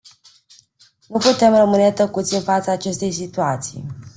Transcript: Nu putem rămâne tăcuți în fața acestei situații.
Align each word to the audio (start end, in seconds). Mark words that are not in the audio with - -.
Nu 1.07 1.17
putem 1.17 1.55
rămâne 1.55 1.91
tăcuți 1.91 2.33
în 2.35 2.41
fața 2.41 2.71
acestei 2.71 3.11
situații. 3.11 3.85